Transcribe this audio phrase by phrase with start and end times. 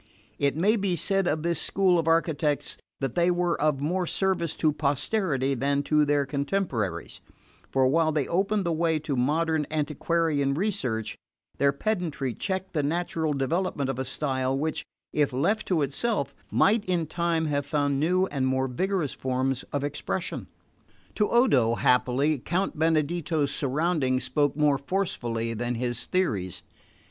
[0.39, 4.55] It may be said of this school of architects that they were of more service
[4.55, 7.21] to posterity than to their contemporaries;
[7.69, 11.19] for while they opened the way to modern antiquarian research,
[11.59, 14.83] their pedantry checked the natural development of a style which,
[15.13, 19.83] if left to itself, might in time have found new and more vigorous forms of
[19.83, 20.47] expression.
[21.13, 26.63] To Odo, happily, Count Benedetto's surroundings spoke more forcibly than his theories.